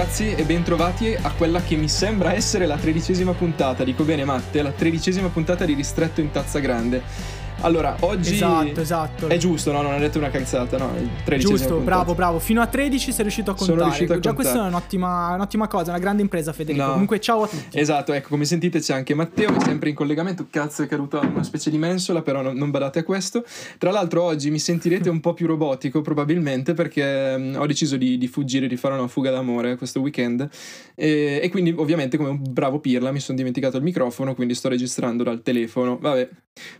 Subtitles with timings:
[0.00, 4.62] ragazzi e bentrovati a quella che mi sembra essere la tredicesima puntata, dico bene Matte,
[4.62, 7.02] la tredicesima puntata di Ristretto in Tazza Grande.
[7.62, 9.28] Allora, oggi Esatto, esatto.
[9.28, 9.82] è giusto, no?
[9.82, 10.92] Non hai detto una cazzata, no?
[10.98, 11.96] Il tredicesima Giusto, puntata.
[11.96, 12.38] bravo, bravo.
[12.38, 13.84] Fino a 13 sei riuscito a Sono contare.
[13.90, 14.48] riuscito a Già contare.
[14.54, 16.84] questa è un'ottima, un'ottima cosa, una grande impresa, Federico.
[16.84, 16.92] No.
[16.92, 17.78] Comunque, ciao a tutti.
[17.78, 20.46] Esatto, ecco, come sentite c'è anche Matteo, che è sempre in collegamento.
[20.50, 23.44] Cazzo, è caduta una specie di mensola, però non, non badate a questo.
[23.76, 28.16] Tra l'altro, oggi mi sentirete un po' più robotico, probabilmente, perché mm, ho deciso di,
[28.16, 30.48] di fuggire, di fare una fuga d'amore questo weekend.
[30.94, 34.70] E, e quindi, ovviamente, come un bravo pirla, mi sono dimenticato il microfono, quindi sto
[34.70, 35.98] registrando dal telefono.
[36.00, 36.26] Vabbè,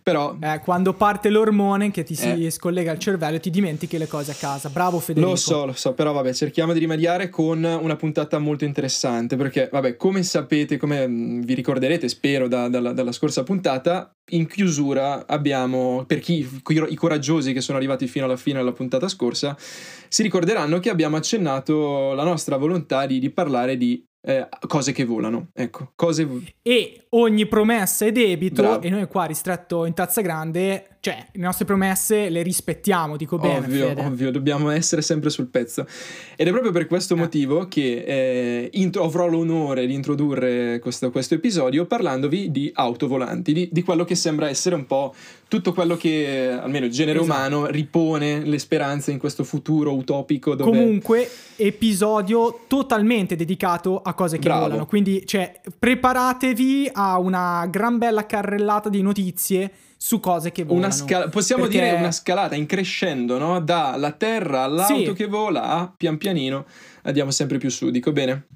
[0.03, 0.37] però.
[0.41, 2.51] Eh, quando parte l'ormone che ti si Eh.
[2.53, 4.69] scollega al cervello, ti dimentichi le cose a casa.
[4.69, 5.33] Bravo, Federico.
[5.33, 9.69] Lo so, lo so, però vabbè, cerchiamo di rimediare con una puntata molto interessante, perché
[9.73, 15.27] vabbè, come sapete, come mm, vi ricorderete, spero, da- dalla, dalla scorsa puntata, in chiusura
[15.27, 16.49] abbiamo, per chi,
[16.89, 21.17] i coraggiosi che sono arrivati fino alla fine della puntata scorsa, si ricorderanno che abbiamo
[21.17, 26.29] accennato la nostra volontà di, di parlare di eh, cose che volano, ecco, cose...
[26.63, 28.83] E ogni promessa è debito, Bravo.
[28.83, 33.59] e noi qua, ristretto in tazza grande, cioè, le nostre promesse le rispettiamo, dico bene,
[33.67, 35.87] Ovvio, ovvio, dobbiamo essere sempre sul pezzo.
[36.37, 37.17] Ed è proprio per questo Eh.
[37.17, 43.69] motivo che eh, intro- avrò l'onore di introdurre questo, questo episodio parlandovi di autovolanti, di,
[43.73, 45.15] di quello che sembra essere un po'
[45.49, 47.35] tutto quello che, almeno il genere Esatto.
[47.35, 50.71] umano, ripone le speranze in questo futuro utopico dove...
[50.71, 54.61] Comunque, episodio totalmente dedicato a cose che Bravo.
[54.65, 54.87] volano.
[54.87, 59.71] Quindi, cioè, preparatevi a una gran bella carrellata di notizie
[60.03, 60.87] su cose che volano.
[60.87, 63.61] Una scala- possiamo Perché- dire una scalata in crescendo, no?
[63.61, 65.13] Dalla terra all'auto Sì.
[65.13, 66.65] che vola a pian pianino
[67.03, 68.47] andiamo sempre più su, dico bene?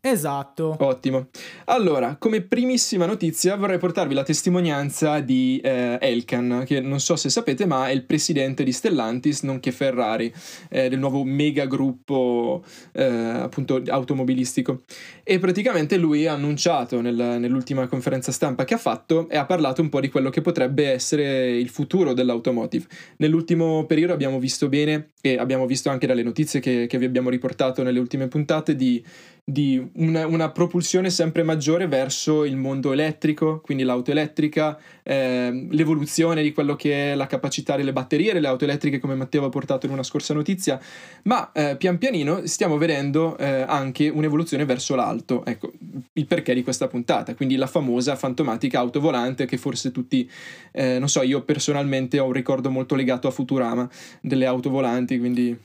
[0.00, 0.76] Esatto.
[0.78, 1.28] Ottimo.
[1.64, 7.28] Allora, come primissima notizia vorrei portarvi la testimonianza di eh, Elkan, che non so se
[7.28, 10.32] sapete, ma è il presidente di Stellantis, nonché Ferrari,
[10.70, 14.82] eh, del nuovo mega gruppo eh, appunto automobilistico.
[15.24, 19.82] E praticamente lui ha annunciato nel- nell'ultima conferenza stampa che ha fatto e ha parlato
[19.82, 22.86] un po' di quello che potrebbe essere il futuro dell'automotive.
[23.16, 27.28] Nell'ultimo periodo abbiamo visto bene, e abbiamo visto anche dalle notizie che, che vi abbiamo
[27.28, 29.02] riportato nelle ultime puntate, di
[29.48, 36.42] di una, una propulsione sempre maggiore verso il mondo elettrico, quindi l'auto elettrica, ehm, l'evoluzione
[36.42, 39.86] di quello che è la capacità delle batterie delle auto elettriche, come Matteo ha portato
[39.86, 40.80] in una scorsa notizia,
[41.22, 45.44] ma eh, pian pianino stiamo vedendo eh, anche un'evoluzione verso l'alto.
[45.44, 45.70] Ecco
[46.14, 50.28] il perché di questa puntata, quindi la famosa fantomatica auto volante che forse tutti,
[50.72, 53.88] eh, non so, io personalmente ho un ricordo molto legato a Futurama
[54.20, 55.56] delle auto volanti, quindi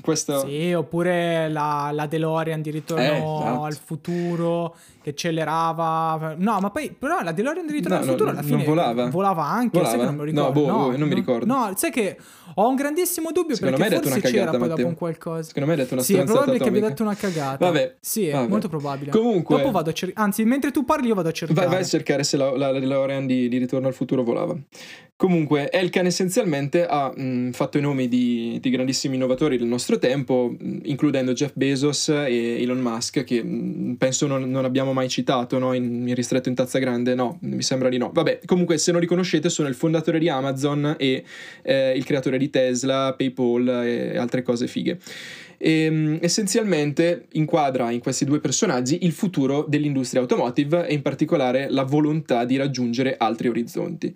[0.00, 0.46] questo...
[0.46, 3.62] Sì, oppure la, la DeLorean di ritorno Eh, esatto.
[3.64, 6.34] al futuro che accelerava.
[6.38, 8.64] No, ma poi, però la DeLorean di ritorno No, al no, futuro alla non fine
[8.64, 9.06] volava.
[9.10, 10.04] Volava anche, sai che Volava?
[10.04, 10.60] non me lo No, ricordo.
[10.72, 11.46] boh, boh, non mi ricordo.
[11.46, 12.16] No, sai che
[12.54, 14.76] ho un grandissimo dubbio Secondo perché forse una c'era cagata, poi Matteo.
[14.76, 15.42] dopo un qualcosa.
[15.42, 16.88] Secondo me hai detto una Sì, è probabile che abbia atomica.
[16.88, 17.64] detto una cagata.
[17.66, 18.48] Vabbè, Sì, è vabbè.
[18.48, 19.10] molto probabile.
[19.10, 20.24] Comunque- Dopo vado a cercare.
[20.24, 21.60] Anzi, mentre tu parli, io vado a cercare.
[21.60, 24.56] Vai, vai a cercare se la, la DeLorean di, di Ritorno al futuro volava.
[25.16, 30.54] Comunque, Elkan essenzialmente ha mh, fatto i nomi di, di grandissimi innovatori del nostro tempo,
[30.56, 33.42] mh, includendo Jeff Bezos e Elon Musk, che
[33.98, 37.14] penso non, non abbiamo mai citato no, in, in ristretto in tazza grande.
[37.14, 38.10] No, mi sembra di no.
[38.12, 41.24] Vabbè, comunque, se non li conoscete, sono il fondatore di Amazon e
[41.62, 44.98] eh, il creatore di Tesla, PayPal e altre cose fighe.
[45.58, 51.68] E, mh, essenzialmente inquadra in questi due personaggi il futuro dell'industria automotive e in particolare
[51.70, 54.14] la volontà di raggiungere altri orizzonti.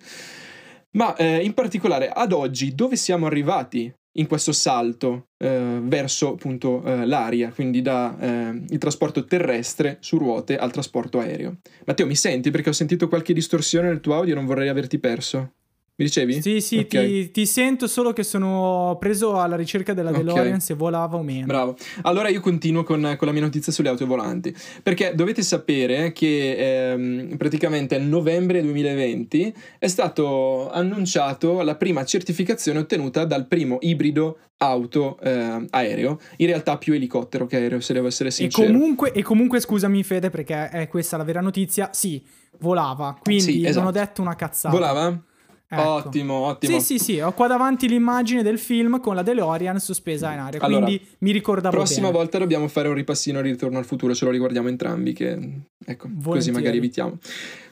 [0.95, 6.83] Ma eh, in particolare ad oggi dove siamo arrivati in questo salto eh, verso appunto
[6.83, 11.57] eh, l'aria, quindi dal trasporto terrestre su ruote al trasporto aereo?
[11.85, 12.49] Matteo, mi senti?
[12.49, 15.56] Perché ho sentito qualche distorsione nel tuo audio e non vorrei averti perso.
[15.99, 16.41] Mi dicevi?
[16.43, 16.85] Sì, sì, Ok.
[16.87, 20.11] ti, ti sento solo che sono preso alla ricerca della.
[20.11, 21.47] DeLorean se volava o meno.
[21.47, 21.75] Bravo.
[22.03, 26.91] Allora io continuo con, con la mia notizia sulle auto volanti, perché dovete sapere che
[26.91, 34.37] ehm, praticamente a novembre 2020 è stato annunciato la prima certificazione ottenuta dal primo ibrido
[34.57, 38.67] auto eh, aereo, in realtà più elicottero che aereo se devo essere E sincero.
[38.71, 41.89] comunque, e comunque, scusami, Fede, perché è questa la vera notizia.
[41.91, 42.23] Sì,
[42.59, 43.17] volava.
[43.19, 43.79] Quindi Sì, esatto.
[43.79, 44.69] non ho detto una cazzata.
[44.75, 45.21] Volava?
[45.69, 45.81] Ecco.
[45.81, 46.79] Ottimo, ottimo.
[46.79, 47.19] Sì, sì, sì.
[47.19, 50.61] Ho qua davanti l'immagine del film con la DeLorean sospesa in aria.
[50.61, 52.17] Allora, quindi mi ricordavo Prossima bene.
[52.17, 55.31] volta dobbiamo fare un ripassino di ritorno al futuro, ce lo riguardiamo entrambi, che
[55.85, 56.51] ecco, così Volentieri.
[56.57, 57.17] magari evitiamo.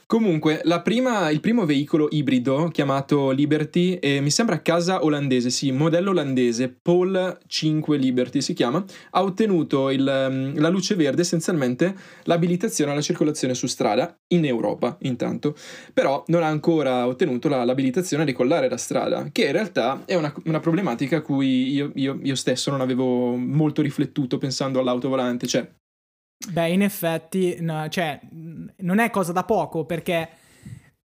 [0.08, 6.10] Comunque, prima, il primo veicolo ibrido chiamato Liberty, eh, mi sembra casa olandese, sì, modello
[6.10, 11.92] olandese, Paul 5 Liberty si chiama, ha ottenuto il, mm, la luce verde, essenzialmente
[12.22, 15.56] l'abilitazione alla circolazione su strada in Europa, intanto.
[15.92, 20.14] Però non ha ancora ottenuto la, l'abilitazione a ricollare la strada, che in realtà è
[20.14, 25.08] una, una problematica a cui io, io, io stesso non avevo molto riflettuto pensando all'auto
[25.08, 25.68] volante, cioè
[26.50, 28.20] Beh, in effetti, no, cioè,
[28.78, 30.28] non è cosa da poco perché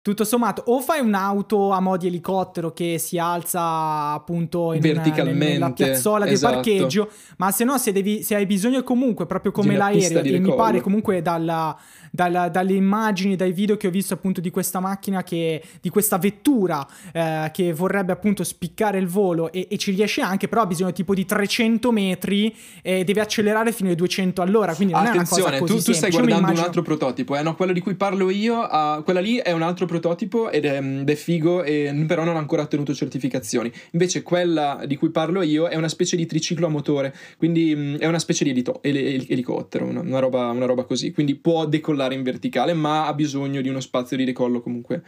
[0.01, 5.53] tutto sommato o fai un'auto a mo' di elicottero che si alza appunto in Verticalmente,
[5.53, 6.55] nella piazzola di esatto.
[6.55, 10.55] parcheggio, ma se no se, devi, se hai bisogno comunque proprio come l'aereo e mi
[10.55, 11.77] pare comunque dalla
[12.11, 16.17] dalla, dalle immagini, dai video che ho visto appunto di questa macchina, che, di questa
[16.17, 20.65] vettura eh, che vorrebbe appunto spiccare il volo e, e, ci riesce anche, però ha
[20.65, 25.43] bisogno tipo di 300 metri e deve accelerare fino ai 200 all'ora, quindi non Attenzione,
[25.43, 26.59] è una cosa così tu, tu stai guardando immagino...
[26.59, 27.41] un altro prototipo, eh?
[27.41, 30.77] no, quello di cui parlo io, uh, quella lì è un altro prototipo ed è,
[30.77, 33.71] ed è figo, e, però non ha ancora ottenuto certificazioni.
[33.91, 37.97] Invece quella di cui parlo io è una specie di triciclo a motore, quindi mh,
[37.97, 41.35] è una specie di elito- el- el- elicottero, una, una, roba, una roba così, quindi
[41.35, 45.03] può decollare decollare in verticale, ma ha bisogno di uno spazio di decollo comunque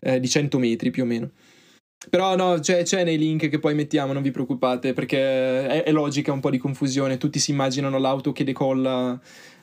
[0.00, 1.30] eh, di 100 metri più o meno.
[2.08, 5.92] Però no, c'è, c'è, nei link che poi mettiamo, non vi preoccupate, perché è, è
[5.92, 9.20] logica un po' di confusione, tutti si immaginano l'auto che decolla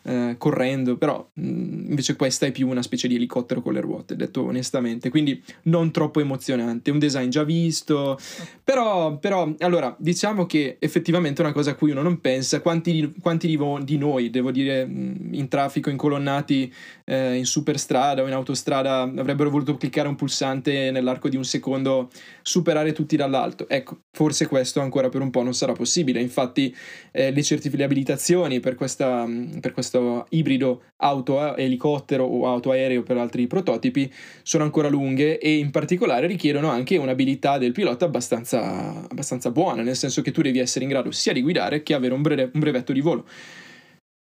[0.08, 3.82] eh, correndo, però mh, mm, invece questa è più una specie di elicottero con le
[3.82, 8.18] ruote, detto onestamente, quindi non troppo emozionante, un design già visto,
[8.64, 13.14] però, però allora diciamo che effettivamente è una cosa a cui uno non pensa, quanti,
[13.22, 18.28] quanti di, vo- di, noi, devo dire, mm, in traffico, incolonnati eh, in superstrada o
[18.28, 22.10] in autostrada avrebbero voluto cliccare un pulsante nell'arco di un secondo,
[22.42, 26.74] superare tutti dall'alto, ecco, forse questo ancora per un po' non sarà possibile, infatti
[27.12, 33.48] eh, le certificazioni per questa, mm, per questa questo ibrido auto-elicottero o auto-aereo per altri
[33.48, 34.12] prototipi
[34.44, 39.96] sono ancora lunghe e in particolare richiedono anche un'abilità del pilota abbastanza, abbastanza buona, nel
[39.96, 42.60] senso che tu devi essere in grado sia di guidare che avere un, breve, un
[42.60, 43.26] brevetto di volo.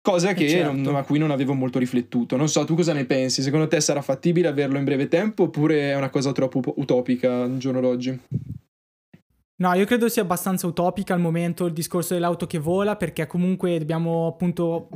[0.01, 0.71] Cosa che certo.
[0.71, 2.37] non, a cui non avevo molto riflettuto.
[2.37, 3.41] Non so, tu cosa ne pensi?
[3.41, 7.57] Secondo te sarà fattibile averlo in breve tempo oppure è una cosa troppo utopica al
[7.57, 8.17] giorno d'oggi?
[9.59, 13.79] No, io credo sia abbastanza utopica al momento il discorso dell'auto che vola, perché comunque
[13.79, 14.87] dobbiamo appunto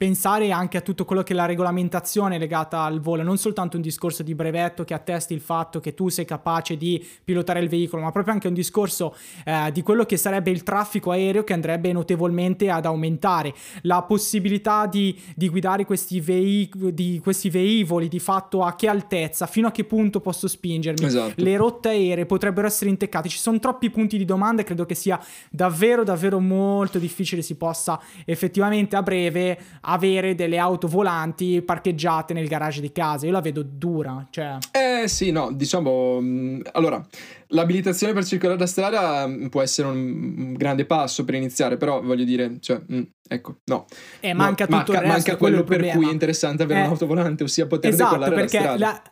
[0.00, 3.82] pensare anche a tutto quello che è la regolamentazione legata al volo, non soltanto un
[3.82, 8.00] discorso di brevetto che attesti il fatto che tu sei capace di pilotare il veicolo,
[8.00, 9.14] ma proprio anche un discorso
[9.44, 13.52] eh, di quello che sarebbe il traffico aereo che andrebbe notevolmente ad aumentare,
[13.82, 19.46] la possibilità di, di guidare questi, veic- di questi velivoli di fatto a che altezza,
[19.46, 21.34] fino a che punto posso spingermi, esatto.
[21.36, 24.94] le rotte aeree potrebbero essere inteccate, ci sono troppi punti di domanda e credo che
[24.94, 29.58] sia davvero davvero molto difficile si possa effettivamente a breve
[29.90, 33.26] avere delle auto volanti parcheggiate nel garage di casa.
[33.26, 34.58] Io la vedo dura, cioè...
[34.70, 36.18] Eh sì, no, diciamo...
[36.20, 37.04] Mm, allora,
[37.48, 42.24] l'abilitazione per circolare la strada mm, può essere un grande passo per iniziare, però voglio
[42.24, 43.86] dire, cioè, mh, mm, ecco, no.
[44.20, 46.84] E manca no, tutto manca, il resto, Manca quello per cui è interessante avere eh,
[46.84, 48.76] un'auto volante, ossia poter esatto, decollare la strada.
[48.76, 49.02] La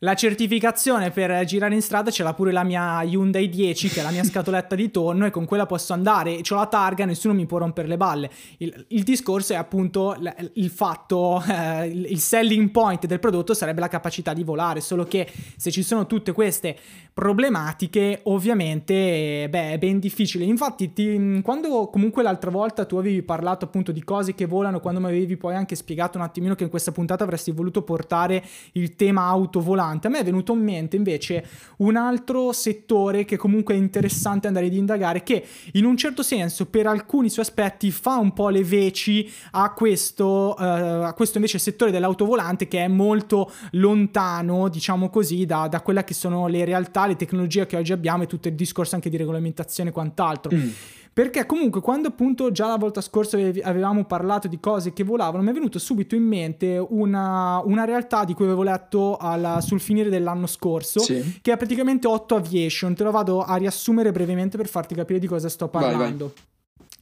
[0.00, 4.02] la certificazione per girare in strada ce l'ha pure la mia Hyundai 10, che è
[4.02, 6.40] la mia scatoletta di tonno, e con quella posso andare.
[6.48, 8.30] Ho la targa, nessuno mi può rompere le balle.
[8.58, 13.80] Il, il discorso è appunto il, il fatto, eh, il selling point del prodotto sarebbe
[13.80, 14.80] la capacità di volare.
[14.80, 16.76] Solo che se ci sono tutte queste
[17.14, 20.44] problematiche, ovviamente, beh, è ben difficile.
[20.44, 25.00] Infatti, ti, quando comunque l'altra volta tu avevi parlato appunto di cose che volano, quando
[25.00, 28.96] mi avevi poi anche spiegato un attimino che in questa puntata avresti voluto portare il
[28.96, 29.60] tema auto
[29.96, 30.06] volante.
[30.06, 31.44] A me è venuto in mente invece
[31.78, 36.66] un altro settore che comunque è interessante andare ad indagare, che in un certo senso
[36.66, 41.58] per alcuni suoi aspetti fa un po' le veci a questo, uh, a questo invece
[41.58, 47.06] settore dell'autovolante che è molto lontano, diciamo così, da, da quelle che sono le realtà,
[47.06, 50.54] le tecnologie che oggi abbiamo e tutto il discorso anche di regolamentazione e quant'altro.
[50.54, 50.68] Mm.
[51.16, 55.48] Perché comunque quando appunto già la volta scorsa avevamo parlato di cose che volavano, mi
[55.48, 60.10] è venuto subito in mente una, una realtà di cui avevo letto alla, sul finire
[60.10, 61.38] dell'anno scorso, sì.
[61.40, 62.94] che è praticamente 8 Aviation.
[62.94, 65.98] Te lo vado a riassumere brevemente per farti capire di cosa sto parlando.
[65.98, 66.32] Vai, vai.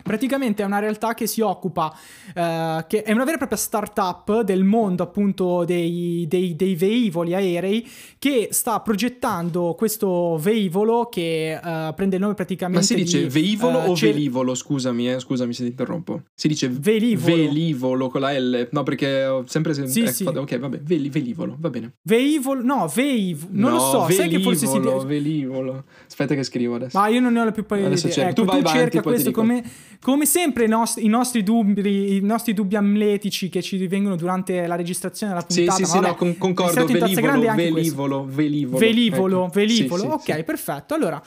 [0.04, 4.42] Praticamente è una realtà che si occupa, uh, che è una vera e propria startup
[4.42, 11.94] del mondo appunto dei, dei, dei velivoli aerei che sta progettando questo velivolo che uh,
[11.94, 14.54] prende il nome praticamente Ma si dice di, velivolo uh, o cer- velivolo?
[14.54, 16.24] Scusami, eh, scusami se ti interrompo.
[16.34, 17.36] Si dice velivolo.
[17.36, 18.68] velivolo con la L.
[18.72, 19.72] No, perché ho sempre...
[19.72, 20.24] Sem- sì, eh, sì.
[20.24, 21.94] Ok, vabbè, Vel- velivolo, va bene.
[22.02, 25.06] Velivolo, no, veiv, non no, lo so, velivolo, sai che forse si...
[25.06, 25.84] velivolo.
[26.06, 26.98] Aspetta che scrivo adesso.
[26.98, 28.28] Ma io non ne ho la più pallida idea.
[28.28, 29.64] Ecco, tu, vai tu avanti, cerca questo come
[30.00, 34.66] come sempre i nostri, i nostri, dubbi, i nostri dubbi amletici che ci vengono durante
[34.66, 35.76] la registrazione della puntata.
[35.76, 39.52] Sì, sì, sì, no, con, concordo, velivolo, velivolo, velivolo, velivolo, ecco.
[39.52, 40.44] velivolo, sì, ok, sì.
[40.44, 40.94] perfetto.
[40.94, 41.22] Allora,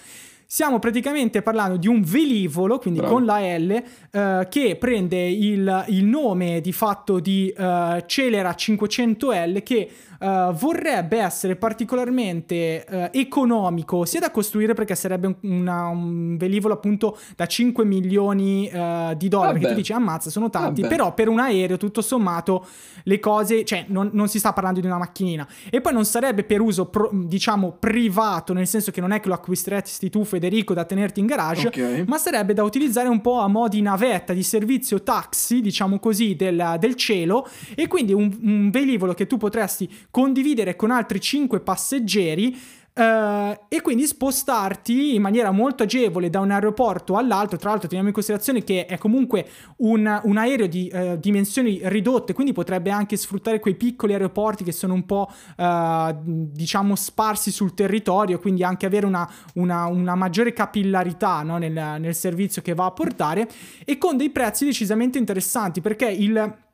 [0.50, 3.16] Stiamo praticamente parlando di un velivolo, quindi Bravo.
[3.16, 9.62] con la L, eh, che prende il, il, nome di fatto di eh, Celera 500L
[9.62, 16.38] che uh, vorrebbe essere particolarmente uh, economico sia da costruire perché sarebbe un, una, un
[16.38, 19.60] velivolo appunto da 5 milioni uh, di dollari Vabbè.
[19.60, 20.96] che tu dici ammazza sono tanti Vabbè.
[20.96, 22.66] però per un aereo tutto sommato
[23.04, 26.44] le cose cioè non, non, si sta parlando di una macchinina e poi non sarebbe
[26.44, 30.74] per uso pro, diciamo privato nel senso che non è che lo acquisteresti tu Federico
[30.74, 32.04] da tenerti in garage okay.
[32.08, 36.36] ma sarebbe da utilizzare un po' a mo' di navetta di servizio taxi diciamo così
[36.36, 41.60] del, del cielo e quindi un, un velivolo che tu potresti condividere con altri 5
[41.60, 42.58] passeggeri
[42.98, 47.56] Uh, e quindi spostarti in maniera molto agevole da un aeroporto all'altro.
[47.56, 49.48] Tra l'altro, teniamo in considerazione che è comunque
[49.78, 54.72] un, un aereo di uh, dimensioni ridotte, quindi potrebbe anche sfruttare quei piccoli aeroporti che
[54.72, 60.52] sono un po' uh, diciamo sparsi sul territorio, quindi anche avere una, una, una maggiore
[60.52, 63.48] capillarità no, nel, nel servizio che va a portare
[63.86, 66.66] e con dei prezzi decisamente interessanti perché il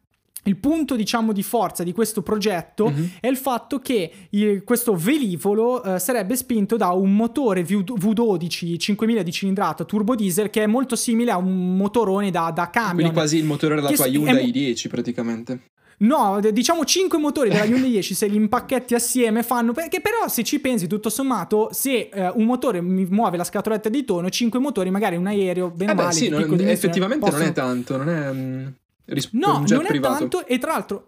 [0.44, 3.06] il punto, diciamo, di forza di questo progetto mm-hmm.
[3.20, 8.78] è il fatto che il, questo velivolo uh, sarebbe spinto da un motore v- V12
[8.78, 12.96] 5000 di cilindrata turbo diesel che è molto simile a un motorone da, da camion.
[12.96, 15.60] Quindi quasi il motore della tua Hyundai i10 praticamente.
[15.96, 20.44] No, diciamo 5 motori della Hyundai 10 se li impacchetti assieme fanno perché però se
[20.44, 24.60] ci pensi tutto sommato se uh, un motore mi muove la scatoletta di tono 5
[24.60, 27.44] motori magari un aereo bene eh beh, male sì, non, effettivamente possono...
[27.44, 28.74] non è tanto, non è
[29.06, 29.14] um...
[29.14, 29.96] Ris- no, non privato.
[29.96, 31.08] è tanto e tra l'altro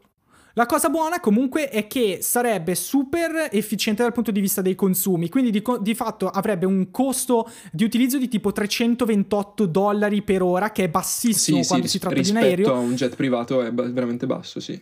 [0.57, 5.27] la cosa buona comunque è che sarebbe super efficiente dal punto di vista dei consumi,
[5.27, 10.41] quindi di, co- di, fatto avrebbe un costo di utilizzo di tipo 328 dollari per
[10.41, 12.55] ora, che è bassissimo sì, quando sì, si tratta di un aereo.
[12.55, 14.81] Rispetto a un jet privato è b- veramente basso, sì.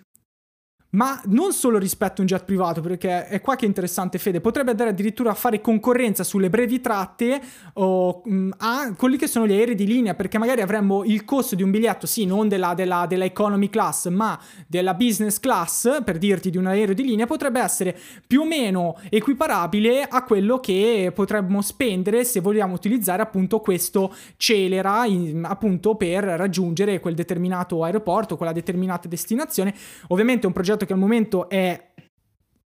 [0.93, 4.41] Ma non solo rispetto a un jet privato, perché è qua che è interessante Fede,
[4.41, 7.41] potrebbe andare addirittura a fare concorrenza sulle brevi tratte
[7.73, 11.25] o, mh, mm, a quelli che sono gli aerei di linea, perché magari avremmo il
[11.25, 16.03] costo di un biglietto, sì, non della, della, della economy class, ma della business class,
[16.03, 17.97] per dirti di un aereo di linea, potrebbe essere
[18.27, 25.05] più o meno equiparabile a quello che potremmo spendere se vogliamo utilizzare appunto questo Celera
[25.05, 29.73] in, appunto per raggiungere quel determinato aeroporto, quella determinata destinazione.
[30.09, 31.91] Ovviamente è un progetto che al momento è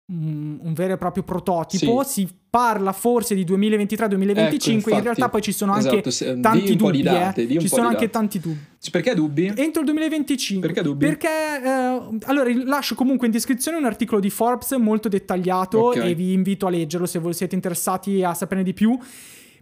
[0.05, 2.03] un, un vero e proprio prototipo.
[2.03, 2.25] Sì.
[2.25, 7.01] Si parla forse di 2023-2025, ecco, in realtà poi ci sono anche esatto, tanti dubbi.
[7.01, 7.59] Date, eh.
[7.59, 8.59] Ci sono anche tanti dubbi.
[8.91, 9.51] Perché dubbi?
[9.55, 10.67] Entro il 2025.
[10.67, 11.05] Perché dubbi?
[11.05, 16.11] Perché eh, allora lascio comunque in descrizione un articolo di Forbes molto dettagliato okay.
[16.11, 18.97] e vi invito a leggerlo se voi siete interessati a saperne di più.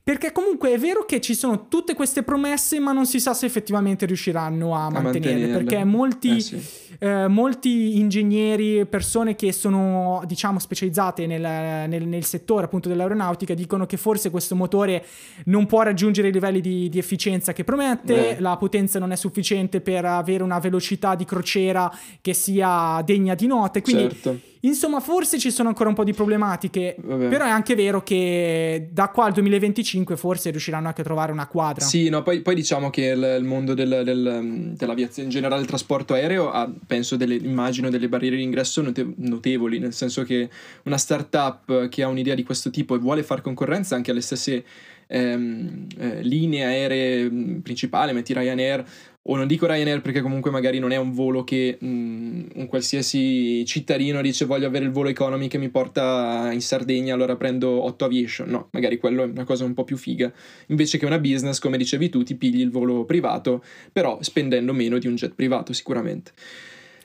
[0.04, 3.46] Perché comunque è vero che ci sono tutte queste promesse, ma non si sa se
[3.46, 5.60] effettivamente riusciranno a, a mantenerle.
[5.60, 6.60] Perché molti, eh sì.
[6.98, 13.86] eh, molti, ingegneri, persone che sono, diciamo, specializzate nel, nel, nel, settore appunto dell'aeronautica, dicono
[13.86, 15.06] che forse questo motore
[15.46, 18.40] non può raggiungere i livelli di, di efficienza che promette, eh.
[18.40, 23.46] la potenza non è sufficiente per avere una velocità di crociera che sia degna di
[23.46, 23.82] note.
[23.82, 24.10] Quindi.
[24.10, 27.28] Certo Insomma, forse ci sono ancora un po' di problematiche, Vabbè.
[27.30, 31.48] però è anche vero che da qua al 2025 forse riusciranno anche a trovare una
[31.48, 31.84] quadra.
[31.84, 35.68] Sì, no, poi, poi diciamo che il, il mondo del, del, dell'aviazione, in generale il
[35.68, 40.50] trasporto aereo, ha, penso, delle, immagino, delle barriere di ingresso note, notevoli, nel senso che
[40.84, 44.64] una startup che ha un'idea di questo tipo e vuole fare concorrenza anche alle stesse
[45.08, 47.30] ehm, eh, linee aeree
[47.62, 48.86] principali, metti Ryanair
[49.24, 52.66] o non dico Ryanair perché comunque magari non è un volo che mh, mm, un
[52.66, 57.70] qualsiasi cittadino dice voglio avere il volo economy che mi porta in Sardegna allora prendo
[57.84, 58.50] 8 aviation.
[58.50, 60.32] No magari quello è una cosa un po' più figa.
[60.68, 64.98] Invece che una business come dicevi tu ti pigli il volo privato però spendendo meno
[64.98, 66.32] di un jet privato sicuramente.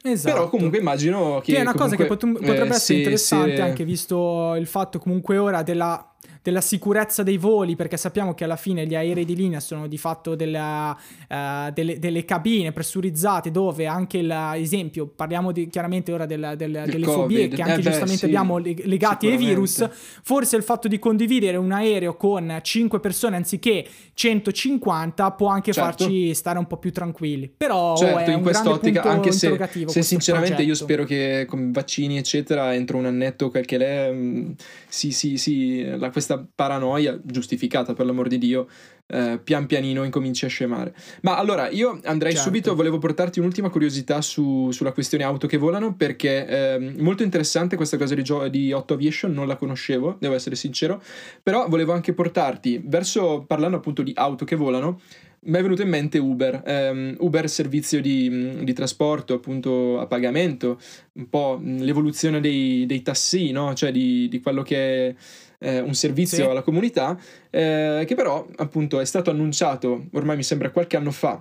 [0.02, 0.34] Esatto.
[0.34, 1.52] Però comunque immagino che...
[1.52, 3.62] Che è una comunque, cosa che pot- potrebbe eh, essere se, interessante se...
[3.62, 6.14] anche visto il fatto comunque ora della
[6.46, 9.98] della sicurezza dei voli, perché sappiamo che alla fine gli aerei di linea sono di
[9.98, 10.96] fatto della,
[11.28, 17.04] uh, delle, delle, cabine pressurizzate dove anche l'esempio, parliamo di, chiaramente ora del, del, delle
[17.04, 17.20] COVID.
[17.20, 19.88] fobie che anche eh giustamente sì, abbiamo legati ai virus,
[20.22, 23.84] forse il fatto di condividere un aereo con 5 persone anziché
[24.14, 26.04] 150 può anche certo.
[26.04, 27.52] farci stare un po' più tranquilli.
[27.56, 30.62] Però certo, è in quest'ottica, anche se, se sinceramente progetto.
[30.62, 34.52] io spero che con vaccini eccetera entro un annetto quel che l'è, mm,
[34.86, 38.66] sì, sì, sì, la, questa paranoia, giustificata per l'amor di Dio,
[39.06, 40.94] eh, pian pianino incominci a scemare.
[41.22, 42.48] Ma allora io andrei certo.
[42.48, 47.76] subito, volevo portarti un'ultima curiosità su, sulla questione auto che volano, perché eh, molto interessante
[47.76, 51.02] questa cosa di, Gio- di Otto Aviation, non la conoscevo, devo essere sincero,
[51.42, 55.00] però volevo anche portarti verso, parlando appunto di auto che volano,
[55.46, 56.62] mi è venuto in mente Uber.
[56.66, 60.80] Um, Uber servizio di, di, trasporto appunto a pagamento,
[61.12, 63.72] un po' l'evoluzione dei, dei tassi, no?
[63.74, 65.14] Cioè di, di quello che è
[65.58, 66.50] eh, un servizio sì.
[66.50, 67.18] alla comunità,
[67.50, 71.40] eh, che però appunto è stato annunciato ormai mi sembra qualche anno fa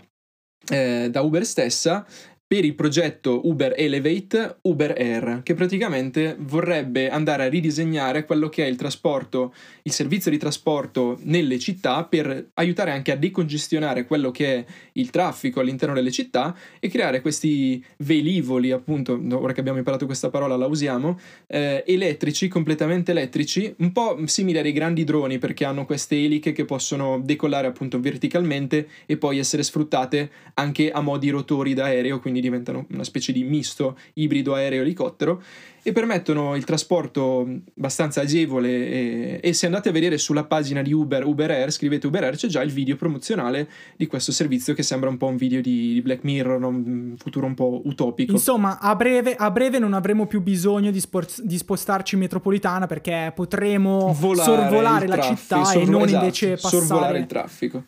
[0.70, 2.06] eh, da Uber stessa
[2.48, 8.64] per il progetto Uber Elevate Uber Air, che praticamente vorrebbe andare a ridisegnare quello che
[8.64, 14.30] è il trasporto, il servizio di trasporto nelle città per aiutare anche a decongestionare quello
[14.30, 19.80] che è il traffico all'interno delle città e creare questi velivoli, appunto, ora che abbiamo
[19.80, 25.40] imparato questa parola la usiamo, eh, elettrici, completamente elettrici, un po' simili ai grandi droni
[25.40, 31.02] perché hanno queste eliche che possono decollare appunto verticalmente e poi essere sfruttate anche a
[31.02, 35.42] modi rotori d'aereo, quindi quindi diventano una specie di misto ibrido aereo-elicottero
[35.82, 40.92] e permettono il trasporto abbastanza agevole e, e, se andate a vedere sulla pagina di
[40.92, 44.82] Uber, Uber Air, scrivete Uber Air, c'è già il video promozionale di questo servizio che
[44.82, 48.32] sembra un po' un video di, di Black Mirror, un futuro un po' utopico.
[48.32, 52.88] Insomma, a breve, a breve non avremo più bisogno di, sport, di spostarci in metropolitana
[52.88, 56.86] perché potremo Volare sorvolare la traffico, città sorvo- e non esatto, invece passare...
[56.86, 57.84] Sorvolare il traffico.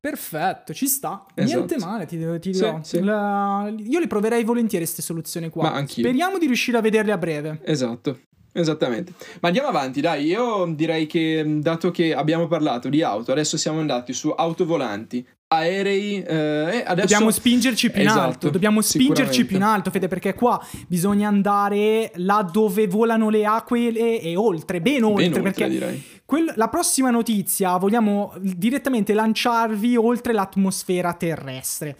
[0.00, 1.26] Perfetto, ci sta.
[1.34, 1.56] Esatto.
[1.56, 2.80] Niente male, ti, ti dirò.
[2.82, 3.02] Sì, sì.
[3.02, 3.70] La...
[3.76, 5.84] Io le proverei volentieri queste soluzioni qua.
[5.86, 7.60] Speriamo di riuscire a vederle a breve.
[7.64, 8.18] Esatto.
[8.52, 9.12] Esattamente.
[9.40, 10.24] Ma andiamo avanti, dai.
[10.26, 16.22] Io direi che, dato che abbiamo parlato di auto, adesso siamo andati su autovolanti, aerei.
[16.22, 17.06] Eh, adesso...
[17.06, 18.50] Dobbiamo spingerci più in esatto, alto.
[18.50, 23.92] Dobbiamo spingerci più in alto, Fede, perché qua bisogna andare là dove volano le acque
[23.92, 25.28] e, oltre, ben oltre.
[25.28, 26.04] Ben perché direi.
[26.24, 31.96] Quel, la prossima notizia vogliamo direttamente lanciarvi oltre l'atmosfera terrestre.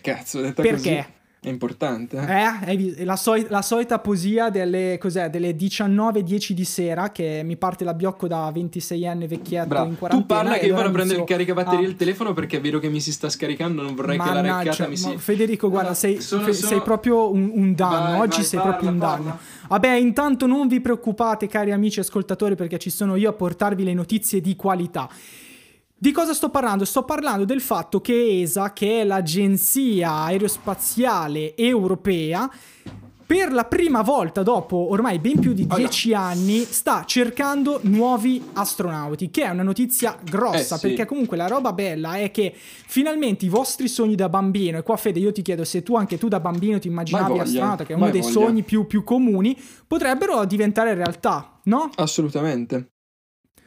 [0.00, 0.96] Cazzo, detta perché?
[0.96, 1.22] così.
[1.44, 2.16] È importante.
[2.66, 4.98] Eh, eh la, soli- la, solita poesia delle,
[5.30, 9.90] delle 19.10 di sera che mi parte la biocco da 26enne vecchietto Bravo.
[9.90, 10.22] in quarantena.
[10.22, 11.88] Tu parla che io vado a prendere il caricabatterie ah.
[11.88, 14.58] del telefono perché è vero che mi si sta scaricando, non vorrei Mannaggia, che la
[14.62, 15.18] reccata mi si...
[15.18, 16.68] Federico, guarda, sei, sono, fe- sono...
[16.68, 19.24] sei proprio un, un danno, vai, oggi vai, sei parla, proprio un danno.
[19.24, 19.38] Parla.
[19.68, 23.92] Vabbè, intanto non vi preoccupate cari amici ascoltatori perché ci sono io a portarvi le
[23.92, 25.10] notizie di qualità.
[26.04, 26.84] Di cosa sto parlando?
[26.84, 32.46] Sto parlando del fatto che ESA, che è l'agenzia aerospaziale europea,
[33.24, 39.30] per la prima volta dopo ormai ben più di dieci anni sta cercando nuovi astronauti,
[39.30, 40.88] che è una notizia grossa, eh sì.
[40.88, 44.98] perché comunque la roba bella è che finalmente i vostri sogni da bambino, e qua
[44.98, 47.96] Fede io ti chiedo se tu anche tu da bambino ti immaginavi astronauta, che è
[47.96, 48.32] uno dei voglia.
[48.32, 51.88] sogni più, più comuni, potrebbero diventare realtà, no?
[51.94, 52.90] Assolutamente.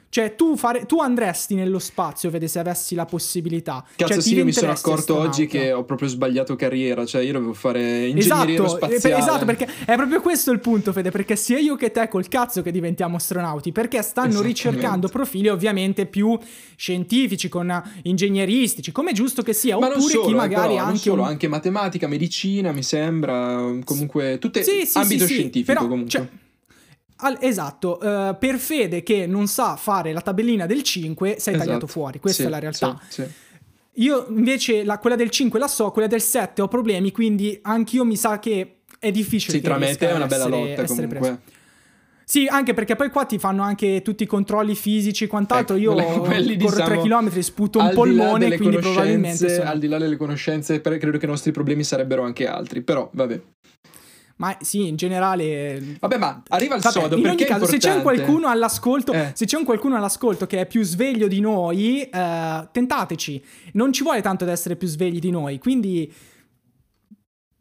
[0.10, 3.86] Cioè, tu, fare, tu, andresti nello spazio, vede, se avessi la possibilità.
[3.96, 7.06] Cazzo, cioè, sì, io mi sono accorto oggi che ho proprio sbagliato carriera.
[7.06, 9.22] Cioè, io dovevo fare ingegneriero esatto, spaziale.
[9.22, 11.12] Esatto, perché è proprio questo il punto, Fede.
[11.12, 13.72] Perché sia io che te col cazzo che diventiamo astronauti.
[13.72, 16.38] Perché stanno ricercando profili ovviamente più
[16.76, 19.78] scientifici, con ingegneristici, come è giusto che sia.
[19.78, 20.98] Ma oppure solo, chi eh, magari però, anche.
[21.00, 21.28] Solo, un...
[21.28, 23.76] anche matematica, medicina, mi sembra.
[23.84, 26.10] Comunque, tutte sì, sì, ambito sì, scientifico però, comunque.
[26.10, 26.28] Cioè,
[27.18, 31.58] al, esatto, uh, per Fede che non sa fare la tabellina del 5 sei esatto.
[31.58, 33.00] tagliato fuori, questa sì, è la realtà.
[33.08, 33.30] Sì, sì.
[34.00, 38.06] Io invece la, quella del 5 la so, quella del 7 ho problemi, quindi anch'io
[38.06, 39.58] mi sa che è difficile.
[39.58, 41.20] Sì, tra me e te è una bella essere, lotta comunque.
[41.20, 41.40] Preso.
[42.30, 45.78] Sì, anche perché poi qua ti fanno anche tutti i controlli fisici e quant'altro.
[45.78, 49.48] Ecco, Io corro diciamo, 3 km, sputo un polmone, quindi probabilmente...
[49.48, 49.70] Sono...
[49.70, 53.42] Al di là delle conoscenze, credo che i nostri problemi sarebbero anche altri, però vabbè.
[54.38, 55.98] Ma sì, in generale.
[56.00, 57.16] Vabbè, ma arriva il sodo.
[57.16, 59.32] In ogni caso, se c'è qualcuno all'ascolto, eh.
[59.34, 63.44] se c'è un qualcuno all'ascolto che è più sveglio di noi, eh, tentateci.
[63.74, 65.58] Non ci vuole tanto ad essere più svegli di noi.
[65.58, 66.12] Quindi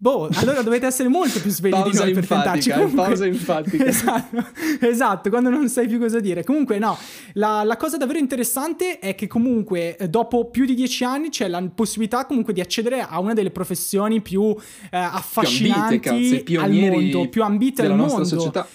[0.07, 2.71] Boh, allora dovete essere molto più svegli pausa di noi per tentarci.
[2.71, 3.77] Comunque, pausa infatti.
[3.83, 4.45] esatto,
[4.79, 6.45] esatto, quando non sai più cosa dire.
[6.45, 6.97] Comunque no,
[7.33, 11.49] la, la, cosa davvero interessante è che comunque eh, dopo più di dieci anni c'è
[11.49, 14.55] la possibilità comunque di accedere a una delle professioni più
[14.92, 18.23] eh, affascinanti più ambite, al mondo, più ambite al mondo.
[18.23, 18.69] Società.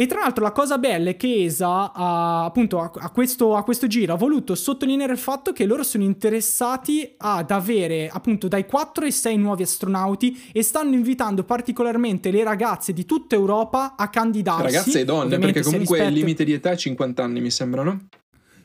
[0.00, 3.62] E tra l'altro la cosa bella è che ESA ha, appunto a, a, questo, a,
[3.62, 8.64] questo, giro ha voluto sottolineare il fatto che loro sono interessati ad avere appunto dai
[8.64, 14.08] 4 ai 6 nuovi astronauti e stanno invitando particolarmente le ragazze di tutta Europa a
[14.08, 14.62] candidarsi.
[14.62, 16.08] Ragazze e donne, perché comunque rispetta...
[16.08, 18.00] il limite di età è 50 anni mi sembra, no?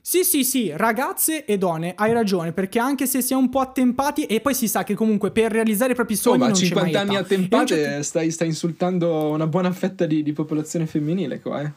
[0.08, 3.60] Sì, sì, sì, ragazze e donne, hai ragione, perché anche se si è un po'
[3.60, 6.56] attempati e poi si sa che comunque per realizzare i propri sogni oh, ma non
[6.56, 8.04] 50 anni attempate certo...
[8.04, 11.72] stai, stai, insultando una buona fetta di, di popolazione femminile qua, eh.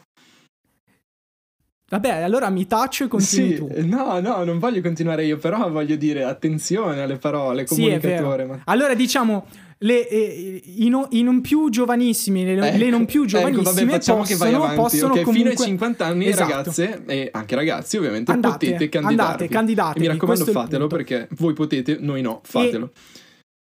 [1.89, 3.67] Vabbè, allora mi taccio e continui sì, tu.
[3.87, 8.43] No, no, non voglio continuare io, però voglio dire attenzione alle parole, comunicatore.
[8.43, 8.61] Sì, ma...
[8.65, 9.47] Allora diciamo,
[9.81, 13.71] le, eh, i, no, i, non più giovanissimi, le, ecco, le non più giovanissime ecco,
[13.75, 15.51] vabbè, facciamo possono, avanti, possono okay, comunque...
[15.51, 16.49] fino ai 50 anni esatto.
[16.49, 19.21] ragazze e anche ragazzi ovviamente andate, potete candidarvi.
[19.21, 20.05] Andate, candidatevi.
[20.05, 22.91] E mi raccomando fatelo perché voi potete, noi no, fatelo.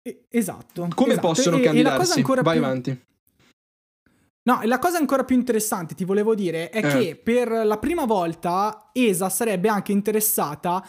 [0.02, 0.88] E, esatto.
[0.94, 1.26] Come esatto.
[1.26, 2.20] possono e, candidarsi?
[2.20, 2.64] E vai più...
[2.64, 3.00] avanti.
[4.44, 6.88] No, la cosa ancora più interessante, ti volevo dire, è eh.
[6.88, 10.86] che per la prima volta ESA sarebbe anche interessata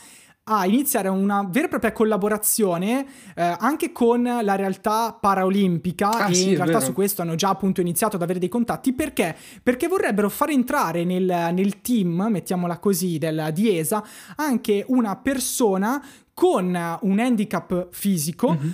[0.50, 3.06] a iniziare una vera e propria collaborazione
[3.36, 7.50] eh, anche con la realtà paraolimpica ah, e sì, in realtà su questo hanno già
[7.50, 8.94] appunto iniziato ad avere dei contatti.
[8.94, 9.36] Perché?
[9.62, 14.04] Perché vorrebbero far entrare nel, nel team, mettiamola così, del, di ESA
[14.36, 18.70] anche una persona con un handicap fisico mm-hmm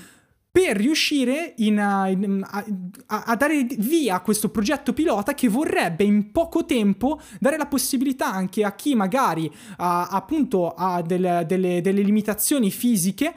[0.54, 1.74] per riuscire in,
[2.10, 7.58] in, a, a, dare via a questo progetto pilota che vorrebbe in poco tempo dare
[7.58, 13.34] la possibilità anche a chi magari ha, appunto ha delle, delle, delle limitazioni fisiche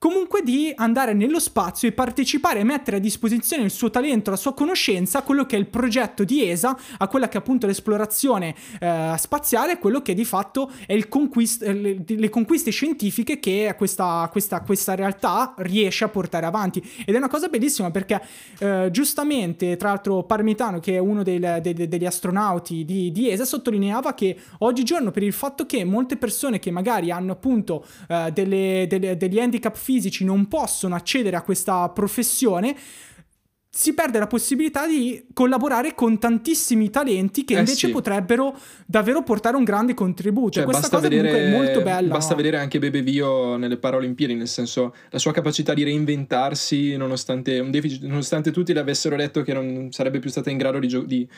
[0.00, 4.36] comunque di andare nello spazio e partecipare e mettere a disposizione il suo talento, la
[4.36, 8.54] sua conoscenza quello che è il progetto di ESA, a quella che è appunto l'esplorazione
[8.80, 13.74] eh, spaziale, quello che di fatto è il conquist- eh, le, le, conquiste scientifiche che
[13.76, 16.82] questa, questa, questa, realtà riesce a portare avanti.
[17.04, 18.22] Ed è una cosa bellissima perché
[18.58, 23.44] eh, giustamente, tra l'altro Parmitano, che è uno dei, dei, degli astronauti di, di, ESA,
[23.44, 28.86] sottolineava che oggigiorno per il fatto che molte persone che magari hanno appunto eh, delle,
[28.88, 29.88] delle, degli handicap fisici
[30.20, 32.76] non possono accedere a questa professione,
[33.72, 37.92] si perde la possibilità di collaborare con tantissimi talenti che eh invece sì.
[37.92, 40.54] potrebbero davvero portare un grande contributo.
[40.54, 42.12] Cioè, Questa cosa vedere, è molto bella.
[42.12, 47.60] Basta vedere anche Bebe Vio nelle Paralimpiadi, nel senso la sua capacità di reinventarsi nonostante,
[47.60, 50.88] un deficit, nonostante tutti le avessero detto che non sarebbe più stata in grado di,
[50.88, 51.28] gio- di,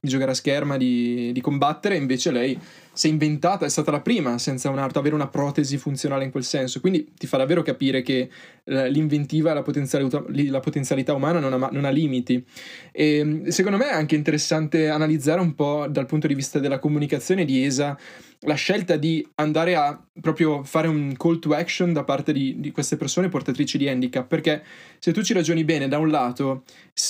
[0.00, 2.58] di giocare a scherma, di, di combattere, invece lei
[2.98, 6.42] si è inventata, è stata la prima senza un'arto, avere una protesi funzionale in quel
[6.42, 6.80] senso.
[6.80, 8.28] Quindi ti fa davvero capire che
[8.64, 12.44] eh, l'inventiva e la potenzialità, la potenzialità umana non ha, non ha, limiti.
[12.90, 17.44] E secondo me è anche interessante analizzare un po' dal punto di vista della comunicazione
[17.44, 17.96] di ESA
[18.42, 22.70] la scelta di andare a proprio fare un call to action da parte di, di
[22.70, 24.62] queste persone portatrici di handicap, perché
[24.98, 26.62] se tu ci ragioni bene, da un lato,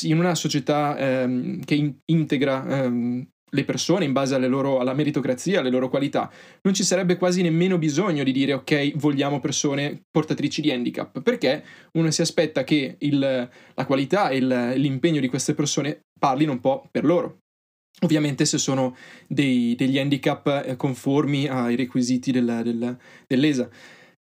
[0.03, 5.61] in una società ehm, che in, integra ehm, le persone in base loro, alla meritocrazia,
[5.61, 6.31] alle loro qualità,
[6.63, 11.65] non ci sarebbe quasi nemmeno bisogno di dire ok, vogliamo persone portatrici di handicap, perché
[11.93, 13.19] uno si aspetta che il,
[13.75, 17.39] la qualità e il, l'impegno di queste persone parlino un po' per loro.
[18.03, 23.69] Ovviamente se sono dei, degli handicap eh, conformi ai requisiti del, del, dell'ESA.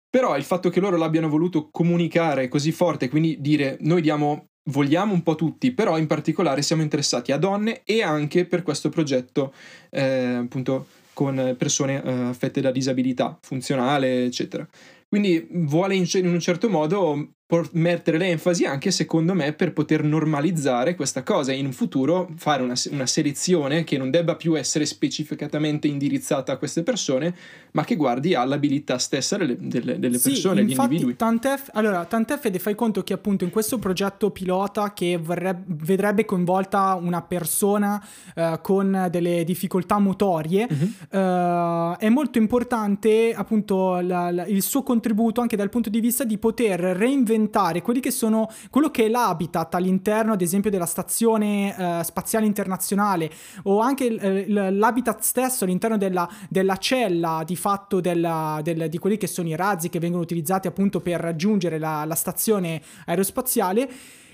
[0.08, 5.12] Però il fatto che loro l'abbiano voluto comunicare così forte, quindi dire noi diamo vogliamo
[5.12, 9.52] un po' tutti, però in particolare siamo interessati a donne e anche per questo progetto
[9.90, 14.66] eh, appunto con persone eh, affette da disabilità funzionale, eccetera.
[15.08, 17.35] Quindi vuole in, in un certo modo
[17.72, 22.74] mettere l'enfasi anche secondo me per poter normalizzare questa cosa e in futuro fare una,
[22.90, 27.32] una, selezione che non debba più essere specificatamente indirizzata a queste persone
[27.70, 31.14] ma che guardi all'abilità stessa delle, delle, delle sì, persone, degli individui.
[31.14, 36.24] Tant'è, allora, tant'è Fede fai conto che appunto in questo progetto pilota che vorrebbe, vedrebbe
[36.24, 38.04] coinvolta una persona
[38.34, 41.18] uh, con delle difficoltà motorie uh-huh.
[41.20, 46.24] uh, è molto importante appunto la, la, il suo contributo anche dal punto di vista
[46.24, 50.86] di poter reinventare inventare quelli che sono quello che è l'habitat all'interno, ad esempio, della
[50.86, 53.30] stazione eh, spaziale internazionale
[53.64, 59.16] o anche eh, l'habitat stesso all'interno della, della cella di fatto della, del, di quelli
[59.16, 63.88] che sono i razzi che vengono utilizzati appunto per raggiungere la, la stazione aerospaziale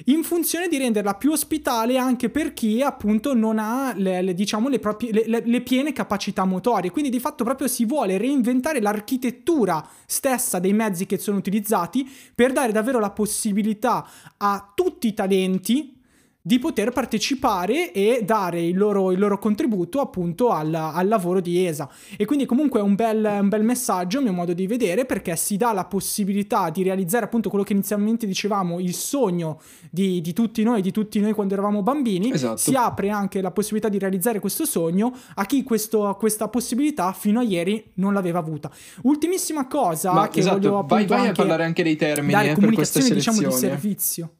[0.07, 4.69] in funzione di renderla più ospitale anche per chi appunto non ha le, le, diciamo,
[4.69, 6.91] le, proprie, le, piene capacità motorie.
[6.91, 12.53] Quindi di fatto proprio si vuole reinventare l'architettura stessa dei mezzi che sono utilizzati per
[12.53, 16.01] dare davvero la possibilità a tutti i talenti
[16.45, 21.65] di poter partecipare e dare il loro, il loro contributo appunto al, al, lavoro di
[21.65, 21.89] ESA.
[22.17, 25.37] E quindi comunque è un bel, un bel messaggio, a mio modo di vedere, perché
[25.37, 30.33] si dà la possibilità di realizzare appunto quello che inizialmente dicevamo, il sogno di, di
[30.33, 32.33] tutti noi, di tutti noi quando eravamo bambini.
[32.33, 32.57] Esatto.
[32.57, 37.39] Si apre anche la possibilità di realizzare questo sogno a chi questo, questa possibilità fino
[37.39, 38.69] a ieri non l'aveva avuta.
[39.03, 42.51] Ultimissima cosa Ma che esatto, voglio appunto vai, vai a parlare anche dei termini dare
[42.51, 44.31] eh, comunicazione per questa diciamo di servizio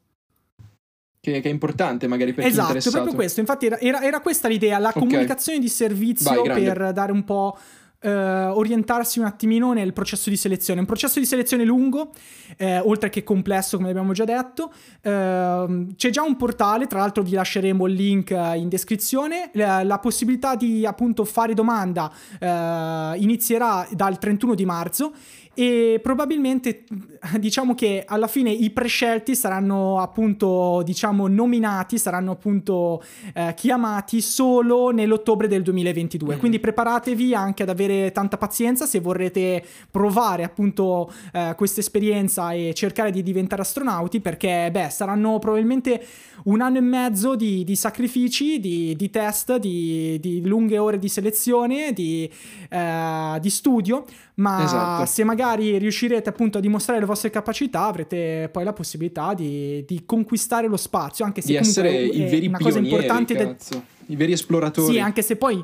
[1.23, 2.95] che, che, è importante magari per esatto, chi è interessato.
[2.97, 3.39] proprio questo.
[3.39, 5.03] Infatti era, era, era questa l'idea, la okay.
[5.03, 7.57] comunicazione di servizio Vai, per dare un po'
[8.01, 10.81] eh, orientarsi un attimino nel processo di selezione.
[10.81, 12.11] Un processo di selezione lungo,
[12.57, 14.73] eh, oltre che complesso, come abbiamo già detto.
[15.01, 19.49] Eh, c'è già un portale, tra l'altro vi lasceremo il link eh, in descrizione.
[19.53, 25.13] La, la possibilità di appunto fare domanda eh, inizierà dal 31 di marzo
[25.53, 26.83] e probabilmente
[27.39, 34.91] diciamo che alla fine i prescelti saranno appunto diciamo nominati saranno appunto eh, chiamati solo
[34.91, 36.39] nell'ottobre del 2022 mm.
[36.39, 42.73] quindi preparatevi anche ad avere tanta pazienza se vorrete provare appunto eh, questa esperienza e
[42.73, 46.05] cercare di diventare astronauti perché beh saranno probabilmente
[46.45, 51.07] un anno e mezzo di, di sacrifici di, di test di, di, lunghe ore di
[51.07, 52.29] selezione di,
[52.69, 54.05] eh, di studio
[54.35, 55.05] ma esatto.
[55.05, 60.03] se magari riuscirete appunto a dimostrare le vostre capacità avrete poi la possibilità di, di
[60.05, 63.83] conquistare lo spazio, anche se di essere i veri cosa importante cazzo.
[63.99, 64.13] De...
[64.13, 64.93] i veri esploratori.
[64.93, 65.63] Sì, anche se poi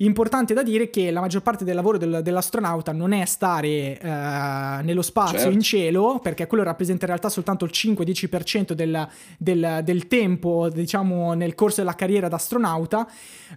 [0.00, 4.82] Importante da dire che la maggior parte del lavoro del, dell'astronauta non è stare eh,
[4.82, 5.54] nello spazio, certo.
[5.54, 11.32] in cielo, perché quello rappresenta in realtà soltanto il 5-10% del, del, del, tempo, diciamo,
[11.32, 13.08] nel corso della carriera d'astronauta,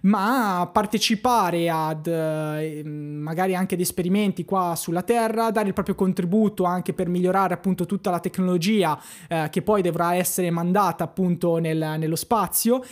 [0.02, 6.64] ma partecipare ad eh, magari anche ad esperimenti qua sulla Terra, dare il proprio contributo
[6.64, 8.98] anche per migliorare appunto tutta la tecnologia
[9.28, 12.82] eh, che poi dovrà essere mandata appunto nel, nello spazio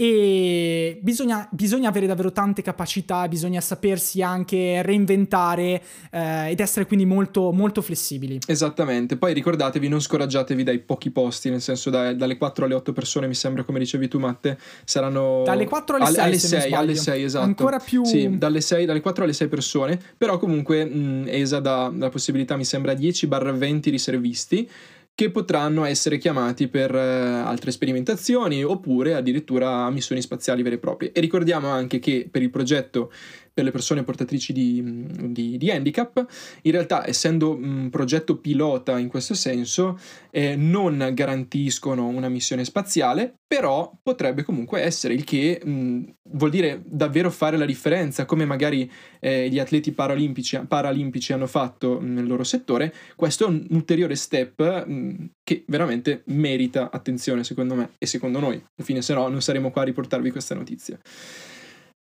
[0.00, 5.82] e bisogna, bisogna, avere davvero tante capacità, bisogna sapersi anche reinventare
[6.12, 8.38] eh, ed essere quindi molto, molto flessibili.
[8.46, 12.92] Esattamente, poi ricordatevi, non scoraggiatevi dai pochi posti, nel senso da, dalle 4 alle 8
[12.92, 15.42] persone, mi sembra come dicevi tu Matte, saranno...
[15.44, 17.44] Dalle 4 alle 6, alle 6, alle 6 esatto.
[17.44, 18.04] Ancora più...
[18.04, 22.54] Sì, dalle, 6, dalle 4 alle 6 persone, però comunque mh, ESA dà la possibilità,
[22.54, 24.70] mi sembra, 10-20 riservisti
[25.18, 31.10] che potranno essere chiamati per eh, altre sperimentazioni oppure addirittura missioni spaziali vere e proprie.
[31.10, 33.10] E ricordiamo anche che per il progetto
[33.58, 36.24] per le persone portatrici di, di, di handicap,
[36.62, 39.98] in realtà essendo un progetto pilota in questo senso,
[40.30, 46.02] eh, non garantiscono una missione spaziale, però potrebbe comunque essere il che mh,
[46.34, 52.00] vuol dire davvero fare la differenza, come magari eh, gli atleti paralimpici, paralimpici, hanno fatto
[52.00, 57.90] nel loro settore, questo è un ulteriore step mh, che veramente merita attenzione secondo me
[57.98, 60.96] e secondo noi, alla fine se no non saremo qua a riportarvi questa notizia.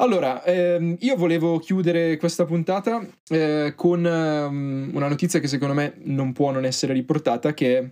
[0.00, 5.96] Allora, ehm, io volevo chiudere questa puntata eh, con um, una notizia che secondo me
[6.04, 7.90] non può non essere riportata, che è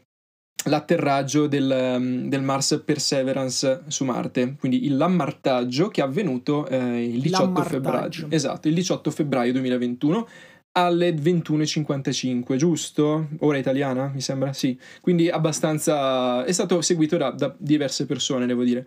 [0.70, 7.04] l'atterraggio del, um, del Mars Perseverance su Marte, quindi il lammartaggio che è avvenuto eh,
[7.04, 8.26] il 18 febbraio.
[8.30, 10.28] Esatto, il 18 febbraio 2021
[10.72, 13.28] alle 21.55, giusto?
[13.40, 14.54] Ora italiana, mi sembra?
[14.54, 14.78] Sì.
[15.02, 16.44] Quindi abbastanza...
[16.44, 18.86] è stato seguito da, da diverse persone, devo dire.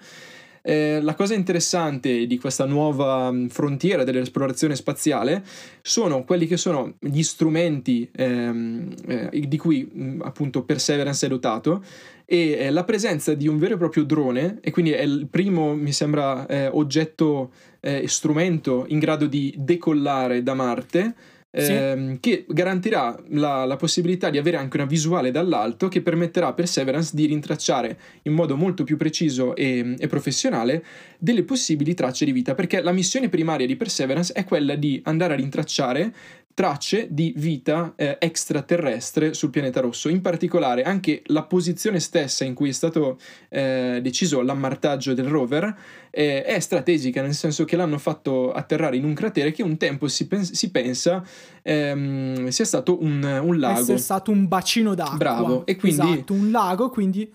[0.63, 5.43] Eh, la cosa interessante di questa nuova mm, frontiera dell'esplorazione spaziale
[5.81, 11.83] sono quelli che sono gli strumenti ehm, eh, di cui mm, appunto Perseverance è dotato
[12.25, 15.75] e eh, la presenza di un vero e proprio drone e quindi è il primo
[15.75, 21.15] mi sembra eh, oggetto eh, strumento in grado di decollare da Marte
[21.51, 21.73] sì.
[21.73, 26.53] ehm, che garantirà la, la, possibilità di avere anche una visuale dall'alto che permetterà a
[26.53, 30.83] Perseverance di rintracciare in modo molto più preciso e, e professionale
[31.17, 35.33] delle possibili tracce di vita, perché la missione primaria di Perseverance è quella di andare
[35.33, 36.13] a rintracciare
[36.61, 40.09] tracce di vita eh, extraterrestre sul pianeta rosso.
[40.09, 43.17] In particolare anche la posizione stessa in cui è stato
[43.49, 45.75] eh, deciso l'ammartaggio del rover
[46.11, 50.07] eh, è strategica, nel senso che l'hanno fatto atterrare in un cratere che un tempo
[50.07, 51.23] si, pens- si pensa
[51.63, 53.79] ehm, sia stato un, un lago.
[53.79, 55.17] Essere stato un bacino d'acqua.
[55.17, 56.11] Bravo, e quindi...
[56.11, 57.27] Esatto, un lago, quindi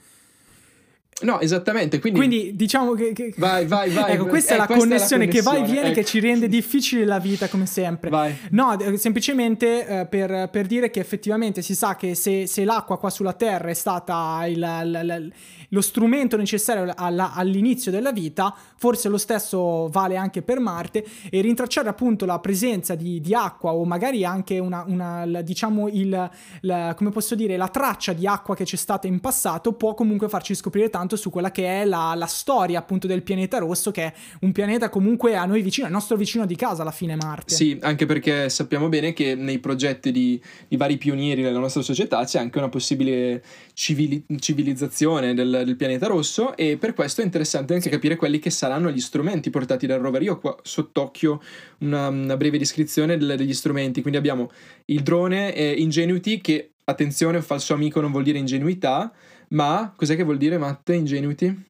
[1.22, 1.98] No, esattamente.
[1.98, 3.32] Quindi, quindi diciamo che, che...
[3.38, 4.12] Vai, vai, vai.
[4.12, 6.00] Ecco, questa, eh, è, la questa connessione è connessione che va e viene ecco.
[6.00, 8.10] che ci rende difficile la vita, come sempre.
[8.10, 8.36] Vai.
[8.50, 12.98] No, eh, semplicemente eh, per, per, dire che effettivamente si sa che se, se l'acqua
[12.98, 15.32] qua sulla Terra è stata il, il, il,
[15.70, 21.40] lo strumento necessario alla, all'inizio della vita, forse lo stesso vale anche per Marte e
[21.40, 26.94] rintracciare appunto la presenza di, di acqua o magari anche una, una diciamo, il, la,
[26.94, 30.54] come posso dire, la traccia di acqua che c'è stata in passato può comunque farci
[30.54, 34.02] scoprire tanto tanto su quella che è la, la, storia appunto del pianeta rosso, che
[34.02, 37.54] è un pianeta comunque a noi vicino, il nostro vicino di casa alla fine Marte.
[37.54, 42.24] Sì, anche perché sappiamo bene che nei progetti di, di vari pionieri nella nostra società
[42.24, 43.42] c'è anche una possibile
[43.72, 48.50] civili- civilizzazione del, del, pianeta rosso e per questo è interessante anche capire quelli che
[48.50, 50.22] saranno gli strumenti portati dal rover.
[50.22, 51.40] Io qua sott'occhio
[51.78, 54.50] una, una breve descrizione del, degli strumenti, quindi abbiamo
[54.86, 59.12] il drone eh, Ingenuity che attenzione, falso amico non vuol dire ingenuità,
[59.48, 61.66] ma cos'è che vuol dire Matte ingenuity?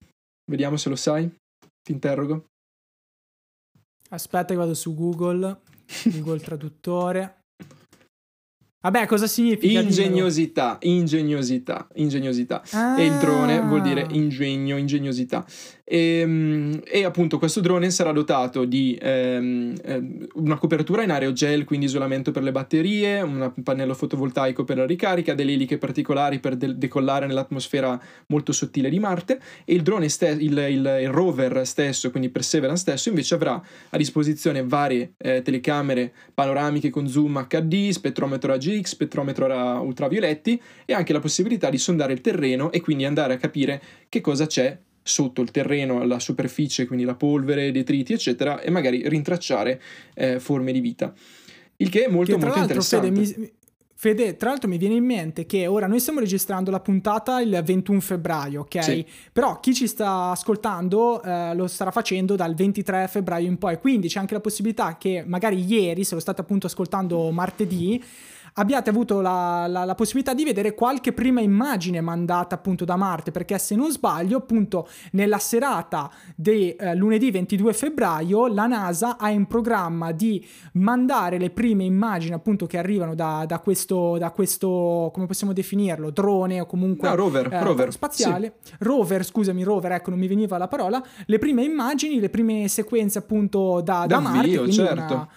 [0.51, 1.29] Vediamo se lo sai.
[1.83, 2.47] Ti interrogo.
[4.11, 5.61] Aspetta che vado su Google.
[6.05, 7.45] Google Traduttore.
[8.87, 9.81] Vabbè, cosa significa?
[9.81, 12.63] Ingegnosità, ingegnosità, ingegnosità.
[12.71, 12.97] Ah.
[12.97, 14.09] E il drone vuol dire ah.
[14.13, 15.45] ingegno, ingegnosità.
[15.89, 21.65] E, ehm, e, appunto questo drone sarà dotato di ehm, ehm, una copertura in aerogel,
[21.65, 26.57] quindi isolamento per le batterie, un pannello fotovoltaico per la ricarica, delle eliche particolari per
[26.57, 31.65] de- decollare nell'atmosfera molto sottile di Marte e il drone stesso, il, il, il, rover
[31.65, 37.91] stesso, quindi Perseverance stesso, invece avrà a disposizione varie eh, telecamere panoramiche con zoom HD,
[37.91, 39.47] spettrometro AGX, spettrometro
[39.83, 44.21] ultravioletti e anche la possibilità di sondare il terreno e quindi andare a capire che
[44.21, 49.81] cosa c'è sotto il terreno, alla superficie, quindi la polvere, detriti, eccetera, e magari rintracciare
[50.15, 51.15] eh, forme di vita.
[51.77, 53.07] Il che è molto, che molto interessante.
[53.13, 53.53] Fede, mi,
[53.99, 57.63] Fede, tra l'altro mi viene in mente che ora noi stiamo registrando la puntata il
[57.65, 58.85] 21 febbraio, ok?
[58.85, 59.07] Sì.
[59.33, 64.09] Però chi ci sta ascoltando eh, lo starà facendo dal 23 febbraio in poi, quindi
[64.09, 68.03] c'è anche la possibilità che magari ieri, se lo state appunto ascoltando martedì,
[68.59, 73.31] abbiate avuto la, la, la, possibilità di vedere qualche prima immagine mandata appunto da Marte,
[73.31, 79.31] perché se non sbaglio, appunto nella serata di eh, lunedì 22 febbraio, la NASA ha
[79.31, 85.11] in programma di mandare le prime immagini appunto che arrivano da, da, questo, da questo,
[85.13, 88.73] come possiamo definirlo, drone o comunque no, rover, eh, rover spaziale, sì.
[88.79, 93.19] rover, scusami, rover, ecco, non mi veniva la parola, le prime immagini, le prime sequenze
[93.19, 94.49] appunto da, da, da Marte.
[94.49, 95.15] Vio, certo.
[95.15, 95.29] Una,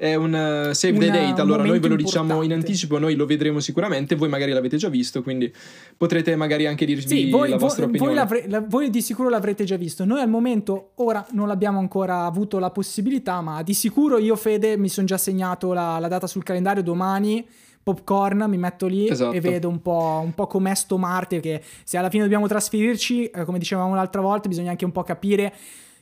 [0.00, 2.54] è un uh, save the date, allora noi ve lo diciamo importante.
[2.54, 5.52] in anticipo, noi lo vedremo sicuramente, voi magari l'avete già visto, quindi
[5.94, 8.26] potrete magari anche dirvi sì, voi, la vostra voi, opinione.
[8.26, 12.24] Voi, la, voi, di sicuro l'avrete già visto, noi al momento ora non l'abbiamo ancora
[12.24, 16.26] avuto la possibilità, ma di sicuro io Fede mi sono già segnato la, la data
[16.26, 17.46] sul calendario domani
[17.82, 19.32] popcorn, mi metto lì esatto.
[19.32, 23.26] e vedo un po', un po' com'è sto Marte, che se alla fine dobbiamo trasferirci,
[23.26, 25.52] eh, come dicevamo l'altra volta, bisogna anche un po' capire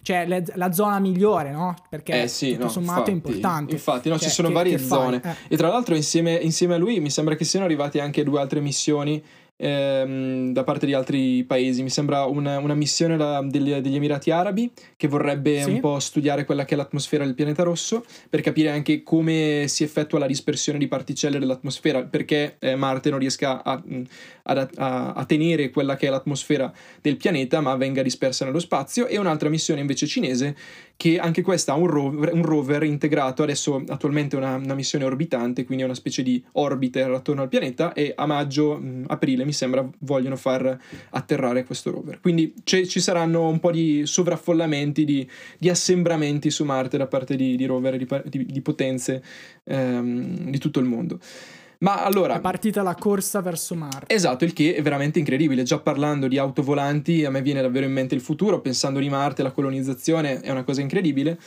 [0.09, 1.75] cioè le, la zona migliore, no?
[1.87, 3.73] Perché eh sì, tutto no, sommato infatti, è importante.
[3.73, 5.21] Infatti, no, cioè, ci sono che, varie che zone.
[5.23, 5.35] Eh.
[5.49, 8.61] E tra l'altro insieme, insieme, a lui mi sembra che siano arrivate anche due altre
[8.61, 9.23] missioni
[9.59, 11.83] ehm, da parte di altri paesi.
[11.83, 15.71] Mi sembra una, una missione da, degli, degli, Emirati Arabi che vorrebbe sì.
[15.71, 19.83] un po' studiare quella che è l'atmosfera del pianeta rosso per capire anche come si
[19.83, 23.83] effettua la dispersione di particelle dell'atmosfera, perché eh, Marte non riesca a,
[24.45, 29.07] a, a, a, tenere quella che è l'atmosfera del pianeta, ma venga dispersa nello spazio.
[29.07, 30.57] E un'altra missione invece cinese
[30.99, 35.05] che anche questa ha un rover, un rover integrato, adesso attualmente è una, una, missione
[35.05, 39.45] orbitante, quindi è una specie di orbiter attorno al pianeta e a maggio, mh, aprile
[39.45, 40.77] mi sembra, vogliono far
[41.11, 42.19] atterrare questo rover.
[42.21, 45.25] Quindi ci saranno un po' di sovraffollamenti, di,
[45.57, 49.23] di assembramenti su Marte da parte di, di rover e di, di, di potenze
[49.63, 51.21] ehm, di tutto il mondo.
[51.81, 52.37] Ma allora...
[52.37, 54.13] È partita la corsa verso Marte.
[54.13, 55.63] Esatto, il che è veramente incredibile.
[55.63, 59.43] Già parlando di autovolanti, a me viene davvero in mente il futuro, pensando di Marte,
[59.43, 61.39] la colonizzazione è una cosa incredibile.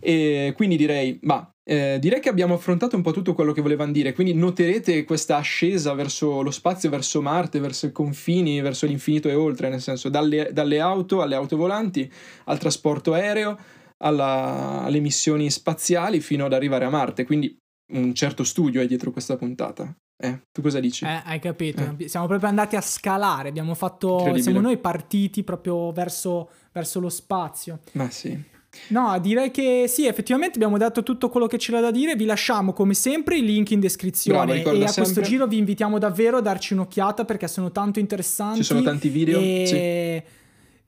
[0.00, 3.90] E quindi direi, ma eh, direi che abbiamo affrontato un po' tutto quello che volevano
[3.90, 9.28] dire, quindi noterete questa ascesa verso lo spazio, verso Marte, verso i confini, verso l'infinito
[9.28, 12.10] e oltre, nel senso dalle, dalle auto alle autovolanti,
[12.44, 13.58] al trasporto aereo,
[13.98, 17.24] alla, alle missioni spaziali fino ad arrivare a Marte.
[17.24, 17.58] Quindi
[17.90, 19.94] un certo studio è dietro questa puntata.
[20.20, 21.04] Eh, tu cosa dici?
[21.04, 21.96] Eh, hai capito.
[21.96, 22.08] Eh.
[22.08, 24.32] Siamo proprio andati a scalare, abbiamo fatto...
[24.38, 27.80] Siamo noi partiti proprio verso, verso lo spazio.
[27.92, 28.56] Ma sì.
[28.88, 32.16] No, direi che sì, effettivamente abbiamo dato tutto quello che c'era da dire.
[32.16, 34.60] Vi lasciamo come sempre il link in descrizione.
[34.60, 35.02] Bravo, e a sempre.
[35.02, 38.58] questo giro vi invitiamo davvero a darci un'occhiata perché sono tanto interessanti.
[38.58, 39.40] Ci sono tanti video.
[39.40, 40.22] E...
[40.24, 40.36] Sì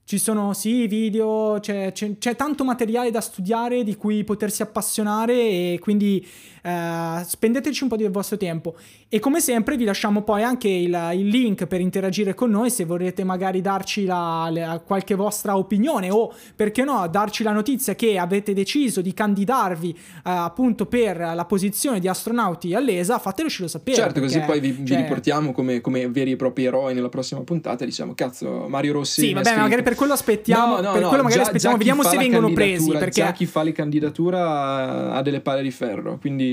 [0.03, 5.33] ci sono sì video, c'è, c'è, c'è, tanto materiale da studiare di cui potersi appassionare
[5.33, 6.27] e quindi
[6.61, 8.75] eh, spendeteci un po' del vostro tempo.
[9.09, 12.85] E come sempre vi lasciamo poi anche il, il link per interagire con noi se
[12.85, 18.17] volete magari darci la, la, qualche vostra opinione o perché no darci la notizia che
[18.17, 23.95] avete deciso di candidarvi eh, appunto per la posizione di astronauti all'ESA, fatelo sapere.
[23.95, 27.09] Certo, perché, così poi vi, vi cioè riportiamo come, come, veri e propri eroi nella
[27.09, 27.85] prossima puntata.
[27.85, 29.21] Diciamo, cazzo, Mario Rossi.
[29.21, 30.75] Sì, vabbè, magari per quello aspettiamo.
[30.75, 32.91] No, no, per no, quello magari già, aspettiamo, già vediamo se vengono presi.
[32.91, 36.17] Perché chi fa le candidatura ha delle palle di ferro.
[36.19, 36.50] Quindi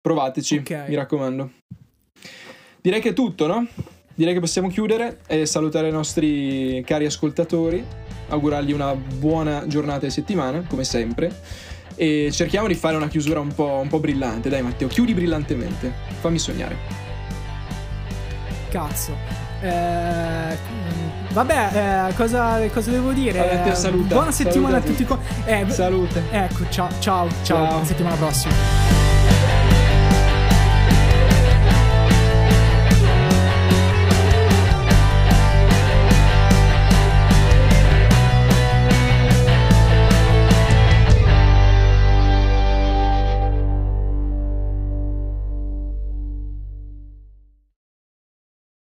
[0.00, 0.88] provateci, okay.
[0.88, 1.50] mi raccomando.
[2.80, 3.66] Direi che è tutto, no?
[4.14, 7.82] Direi che possiamo chiudere e salutare i nostri cari ascoltatori,
[8.28, 11.32] augurargli una buona giornata e settimana, come sempre.
[11.94, 14.48] E cerchiamo di fare una chiusura un po', un po brillante.
[14.48, 15.92] Dai, Matteo, chiudi brillantemente.
[16.20, 16.76] Fammi sognare.
[18.70, 19.16] Cazzo.
[19.62, 20.56] Eh,
[21.30, 23.38] vabbè, eh, cosa, cosa, devo dire?
[23.38, 25.50] Vabbè, saluta, Buona settimana saluta a tutti.
[25.50, 26.22] Eh, Salute.
[26.30, 27.68] Ecco, ciao, ciao, ciao.
[27.68, 27.84] ciao.
[27.84, 28.91] settimana prossima.